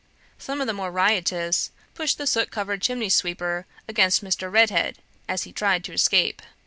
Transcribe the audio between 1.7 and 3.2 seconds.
pushed the soot covered chimney